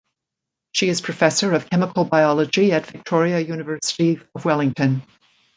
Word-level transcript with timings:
She 0.71 0.89
is 0.89 0.99
Professor 0.99 1.53
of 1.53 1.69
Chemical 1.69 2.05
Biology 2.05 2.71
at 2.71 2.87
Victoria 2.87 3.39
University 3.39 4.19
of 4.33 4.45
Wellington. 4.45 5.03